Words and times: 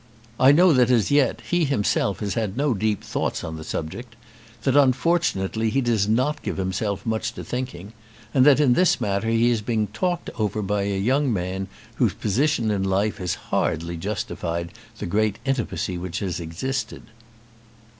I 0.39 0.51
know 0.51 0.73
that 0.73 0.89
as 0.89 1.11
yet 1.11 1.41
he 1.47 1.63
himself 1.63 2.21
has 2.21 2.33
had 2.33 2.57
no 2.57 2.73
deep 2.73 3.03
thoughts 3.03 3.43
on 3.43 3.55
the 3.55 3.63
subject, 3.63 4.15
that 4.63 4.75
unfortunately 4.75 5.69
he 5.69 5.79
does 5.79 6.07
not 6.07 6.41
give 6.41 6.57
himself 6.57 7.05
much 7.05 7.33
to 7.35 7.43
thinking, 7.43 7.93
and 8.33 8.43
that 8.43 8.59
in 8.59 8.73
this 8.73 8.99
matter 8.99 9.27
he 9.29 9.51
is 9.51 9.61
being 9.61 9.85
talked 9.89 10.31
over 10.39 10.63
by 10.63 10.85
a 10.85 10.97
young 10.97 11.31
man 11.31 11.67
whose 11.97 12.15
position 12.15 12.71
in 12.71 12.81
life 12.83 13.19
has 13.19 13.35
hardly 13.35 13.95
justified 13.95 14.71
the 14.97 15.05
great 15.05 15.37
intimacy 15.45 15.99
which 15.99 16.17
has 16.17 16.39
existed." 16.39 17.03